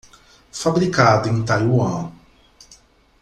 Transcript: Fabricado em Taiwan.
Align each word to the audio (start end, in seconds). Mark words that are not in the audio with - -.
Fabricado 0.51 1.29
em 1.29 1.43
Taiwan. 1.43 2.11